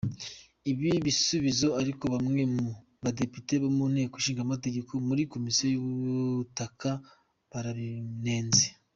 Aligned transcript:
Ibi 0.71 0.89
bisubizo 1.05 1.67
ariko 1.81 2.03
bamwe 2.13 2.41
mu 2.55 2.67
badepite 3.03 3.53
mu 3.77 3.85
nteko 3.93 4.13
ishingamategeko 4.17 4.91
muri 5.07 5.21
komisiyo 5.33 5.65
y’ubutaka 5.73 6.89
barabinenze. 7.51 8.65